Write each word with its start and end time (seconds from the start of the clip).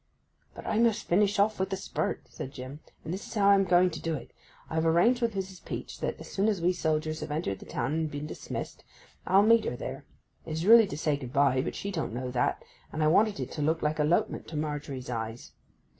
'But 0.55 0.65
I 0.65 0.79
must 0.79 1.07
finish 1.07 1.37
off 1.37 1.59
with 1.59 1.71
a 1.73 1.77
spurt,' 1.77 2.25
said 2.27 2.51
Jim. 2.51 2.79
'And 3.05 3.13
this 3.13 3.27
is 3.27 3.35
how 3.35 3.49
I 3.51 3.53
am 3.53 3.65
going 3.65 3.91
to 3.91 3.99
do 4.01 4.15
it. 4.15 4.31
I 4.67 4.73
have 4.73 4.85
arranged 4.87 5.21
with 5.21 5.35
Mrs. 5.35 5.63
Peach 5.63 5.99
that, 5.99 6.19
as 6.19 6.27
soon 6.27 6.47
as 6.47 6.59
we 6.59 6.73
soldiers 6.73 7.19
have 7.19 7.29
entered 7.29 7.59
the 7.59 7.67
town 7.67 7.93
and 7.93 8.09
been 8.09 8.25
dismissed, 8.25 8.83
I'll 9.27 9.43
meet 9.43 9.65
her 9.65 9.75
there. 9.75 10.05
It 10.43 10.53
is 10.53 10.65
really 10.65 10.87
to 10.87 10.97
say 10.97 11.17
good 11.17 11.31
bye, 11.33 11.61
but 11.61 11.75
she 11.75 11.91
don't 11.91 12.15
know 12.15 12.31
that; 12.31 12.63
and 12.91 13.03
I 13.03 13.07
wanted 13.09 13.39
it 13.39 13.51
to 13.51 13.61
look 13.61 13.83
like 13.83 13.99
a 13.99 14.03
lopement 14.03 14.47
to 14.47 14.55
Margery's 14.55 15.11
eyes. 15.11 15.51